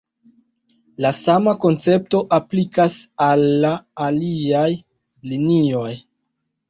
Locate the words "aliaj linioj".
4.07-5.89